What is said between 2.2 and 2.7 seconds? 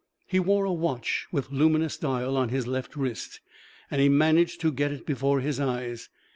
on his